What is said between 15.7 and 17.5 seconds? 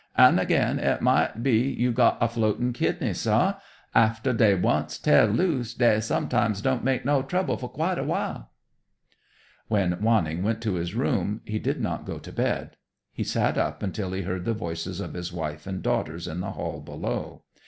daughters in the hall below.